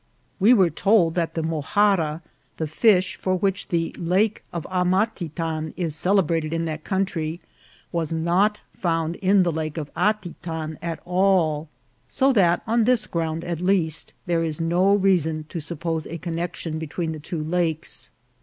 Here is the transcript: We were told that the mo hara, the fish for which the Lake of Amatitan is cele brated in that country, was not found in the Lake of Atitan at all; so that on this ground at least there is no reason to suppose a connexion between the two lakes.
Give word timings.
We 0.39 0.55
were 0.55 0.71
told 0.71 1.13
that 1.13 1.35
the 1.35 1.43
mo 1.43 1.61
hara, 1.61 2.23
the 2.57 2.65
fish 2.65 3.17
for 3.17 3.35
which 3.35 3.67
the 3.67 3.93
Lake 3.99 4.43
of 4.51 4.65
Amatitan 4.71 5.75
is 5.77 5.95
cele 5.95 6.23
brated 6.23 6.51
in 6.51 6.65
that 6.65 6.83
country, 6.83 7.39
was 7.91 8.11
not 8.11 8.57
found 8.75 9.15
in 9.17 9.43
the 9.43 9.51
Lake 9.51 9.77
of 9.77 9.93
Atitan 9.93 10.79
at 10.81 10.99
all; 11.05 11.69
so 12.07 12.33
that 12.33 12.63
on 12.65 12.85
this 12.85 13.05
ground 13.05 13.43
at 13.43 13.61
least 13.61 14.11
there 14.25 14.43
is 14.43 14.59
no 14.59 14.95
reason 14.95 15.43
to 15.49 15.59
suppose 15.59 16.07
a 16.07 16.17
connexion 16.17 16.79
between 16.79 17.11
the 17.11 17.19
two 17.19 17.43
lakes. 17.43 18.09